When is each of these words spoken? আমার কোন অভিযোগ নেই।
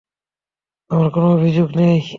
আমার 0.91 1.09
কোন 1.09 1.23
অভিযোগ 1.31 1.69
নেই। 1.75 2.01